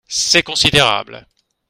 C’est 0.07 0.41
considérable. 0.41 1.27